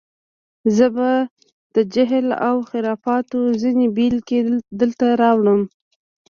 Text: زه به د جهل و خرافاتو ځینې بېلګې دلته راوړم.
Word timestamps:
زه 0.75 0.87
به 0.95 1.09
د 1.75 1.77
جهل 1.93 2.27
و 2.55 2.57
خرافاتو 2.69 3.39
ځینې 3.61 3.85
بېلګې 3.95 4.39
دلته 4.79 5.05
راوړم. 5.21 5.61